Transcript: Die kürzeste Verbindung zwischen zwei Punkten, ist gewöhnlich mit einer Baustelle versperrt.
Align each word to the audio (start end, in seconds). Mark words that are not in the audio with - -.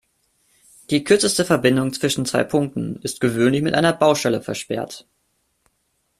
Die 0.89 1.03
kürzeste 1.03 1.45
Verbindung 1.45 1.93
zwischen 1.93 2.25
zwei 2.25 2.43
Punkten, 2.43 2.95
ist 3.03 3.21
gewöhnlich 3.21 3.61
mit 3.61 3.75
einer 3.75 3.93
Baustelle 3.93 4.41
versperrt. 4.41 5.05